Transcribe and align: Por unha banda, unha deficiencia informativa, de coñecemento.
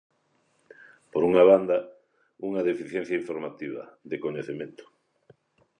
Por 1.11 1.21
unha 1.29 1.43
banda, 1.51 1.77
unha 2.47 2.65
deficiencia 2.69 3.19
informativa, 3.21 3.83
de 4.09 4.17
coñecemento. 4.23 4.83